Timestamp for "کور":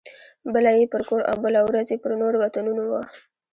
1.09-1.21